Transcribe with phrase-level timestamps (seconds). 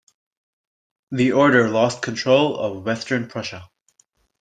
[1.11, 3.69] The Order lost control of western Prussia.